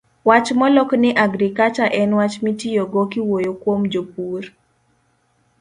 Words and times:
wach 0.27 0.49
molok 0.59 0.91
ni 1.01 1.09
"agriculture" 1.25 1.89
en 2.01 2.11
wach 2.19 2.35
mitiyogo 2.45 3.01
kiwuoyo 3.11 3.51
kuom 3.61 3.81
pur. 4.13 4.41